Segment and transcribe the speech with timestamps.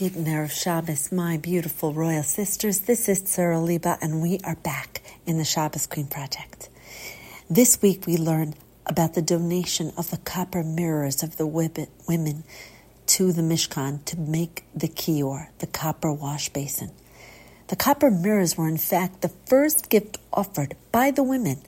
[0.00, 2.80] Good Erev Shabbos, my beautiful royal sisters.
[2.80, 6.70] This is Tzara Liba, and we are back in the Shabbos Queen Project.
[7.50, 8.54] This week we learn
[8.86, 12.44] about the donation of the copper mirrors of the women
[13.08, 16.92] to the Mishkan to make the kior, the copper wash basin.
[17.68, 21.60] The copper mirrors were in fact the first gift offered by the women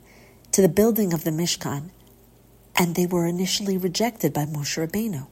[0.53, 1.91] to the building of the Mishkan,
[2.77, 5.27] and they were initially rejected by Moshe Rabbeinu.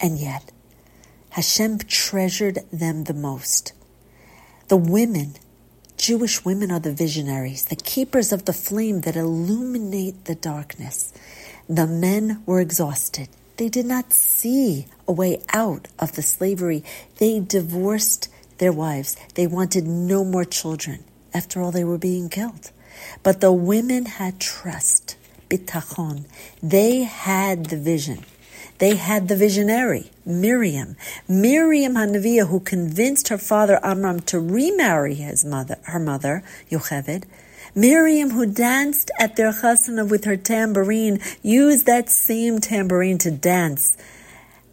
[0.00, 0.52] And yet,
[1.30, 3.72] Hashem treasured them the most.
[4.68, 5.34] The women,
[5.96, 11.12] Jewish women, are the visionaries, the keepers of the flame that illuminate the darkness.
[11.68, 13.28] The men were exhausted.
[13.58, 16.82] They did not see a way out of the slavery.
[17.18, 18.28] They divorced
[18.58, 19.16] their wives.
[19.34, 21.04] They wanted no more children.
[21.32, 22.72] After all, they were being killed.
[23.22, 25.16] But the women had trust,
[25.48, 26.24] bitachon.
[26.62, 28.24] They had the vision.
[28.80, 30.96] They had the visionary, Miriam.
[31.28, 37.24] Miriam Hanaviah, who convinced her father Amram to remarry his mother, her mother, Yocheved.
[37.74, 43.98] Miriam, who danced at their chasana with her tambourine, used that same tambourine to dance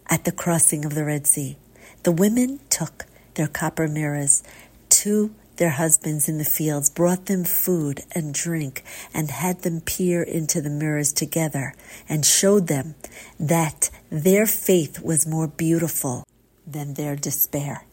[0.08, 1.58] at the crossing of the Red Sea.
[2.04, 4.42] The women took their copper mirrors
[4.88, 10.22] to their husbands in the fields, brought them food and drink, and had them peer
[10.22, 11.74] into the mirrors together,
[12.08, 12.94] and showed them
[13.38, 16.24] that their faith was more beautiful
[16.66, 17.84] than their despair.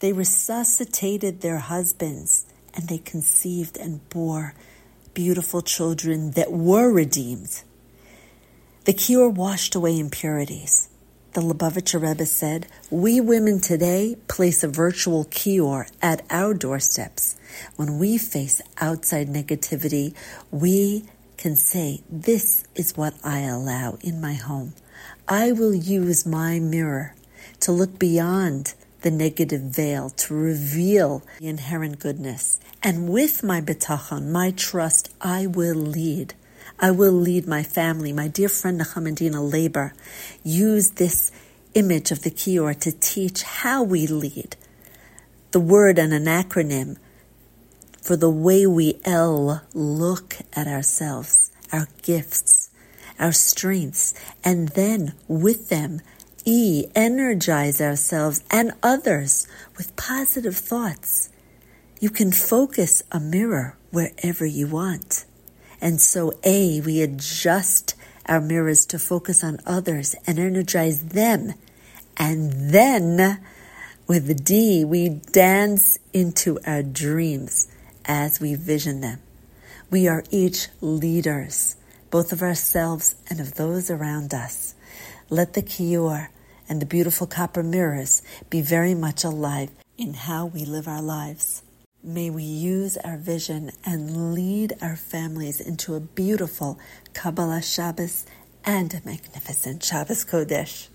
[0.00, 4.54] They resuscitated their husbands, and they conceived and bore
[5.14, 7.62] beautiful children that were redeemed.
[8.84, 10.89] The kior washed away impurities
[11.32, 17.36] the Lubavitcher Rebbe said, we women today place a virtual kior at our doorsteps.
[17.76, 20.14] When we face outside negativity,
[20.50, 21.04] we
[21.36, 24.74] can say, this is what I allow in my home.
[25.28, 27.14] I will use my mirror
[27.60, 32.58] to look beyond the negative veil to reveal the inherent goodness.
[32.82, 36.34] And with my bitachon, my trust, I will lead.
[36.82, 38.10] I will lead my family.
[38.10, 39.92] My dear friend Nachamadina Labor
[40.42, 41.30] used this
[41.74, 44.56] image of the Kior to teach how we lead.
[45.50, 46.96] The word and an acronym
[48.00, 52.70] for the way we L look at ourselves, our gifts,
[53.18, 56.00] our strengths, and then with them
[56.46, 61.28] E, energize ourselves and others with positive thoughts.
[62.00, 65.26] You can focus a mirror wherever you want.
[65.80, 67.94] And so, A, we adjust
[68.26, 71.54] our mirrors to focus on others and energize them.
[72.16, 73.40] And then,
[74.06, 77.68] with D, we dance into our dreams
[78.04, 79.20] as we vision them.
[79.90, 81.76] We are each leaders,
[82.10, 84.74] both of ourselves and of those around us.
[85.30, 86.28] Let the kior
[86.68, 91.62] and the beautiful copper mirrors be very much alive in how we live our lives.
[92.02, 96.78] May we use our vision and lead our families into a beautiful
[97.12, 98.24] Kabbalas Shabbos
[98.64, 100.88] and a magnificent Shabbos Kodesh.